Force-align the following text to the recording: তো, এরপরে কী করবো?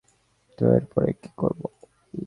তো, 0.57 0.63
এরপরে 0.75 1.09
কী 1.13 1.29
করবো? 1.37 1.67